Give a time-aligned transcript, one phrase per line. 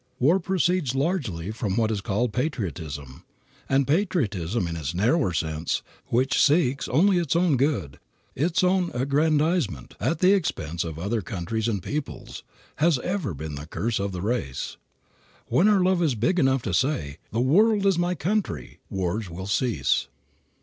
[0.17, 3.23] War proceeds largely from what is called patriotism.
[3.69, 7.99] And patriotism in its narrower sense, which seeks only its own good,
[8.33, 12.41] its own aggrandizement, at the expense of other countries and peoples,
[12.77, 14.75] has ever been the curse of the race.
[15.49, 19.45] When our love is big enough to say, "The world is my country," wars will
[19.45, 20.07] cease.